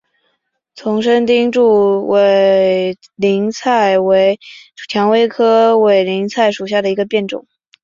[0.73, 4.39] 丛生钉柱委陵菜为
[4.89, 7.45] 蔷薇科委陵菜属下的一个变种。